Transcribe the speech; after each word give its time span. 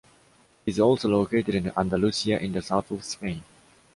He 0.65 0.71
is 0.71 0.79
also 0.79 1.07
located 1.09 1.53
in 1.53 1.71
Andalusia, 1.77 2.39
in 2.43 2.53
the 2.53 2.63
south 2.63 2.89
of 2.89 3.03
Spain. 3.03 3.43